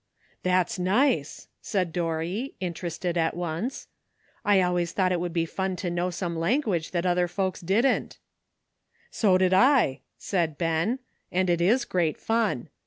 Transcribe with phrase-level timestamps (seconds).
[0.51, 3.87] "That's nice," said D^orry, interested at once;*^
[4.43, 8.17] I always thought it would be fun to know some language that other folks didn't/'"
[9.11, 10.97] So did I," said Ben,
[11.31, 12.69] ''and it is great fun.